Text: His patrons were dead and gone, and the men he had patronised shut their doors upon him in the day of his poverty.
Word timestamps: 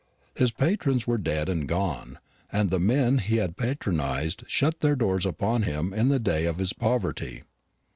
His 0.33 0.49
patrons 0.49 1.05
were 1.05 1.19
dead 1.19 1.47
and 1.47 1.67
gone, 1.67 2.17
and 2.51 2.71
the 2.71 2.79
men 2.79 3.19
he 3.19 3.35
had 3.35 3.55
patronised 3.55 4.43
shut 4.47 4.79
their 4.79 4.95
doors 4.95 5.27
upon 5.27 5.61
him 5.61 5.93
in 5.93 6.09
the 6.09 6.17
day 6.17 6.47
of 6.47 6.57
his 6.57 6.73
poverty. 6.73 7.43